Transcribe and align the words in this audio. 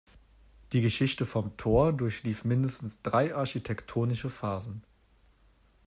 Die 0.71 0.81
Geschichte 0.81 1.27
vom 1.27 1.55
Tor 1.57 1.93
durchlief 1.93 2.43
mindestens 2.43 3.03
drei 3.03 3.35
architektonische 3.35 4.31
Phasen. 4.31 4.81